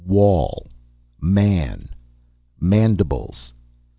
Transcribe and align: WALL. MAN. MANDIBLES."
WALL. 0.07 0.65
MAN. 1.21 1.89
MANDIBLES." 2.59 3.53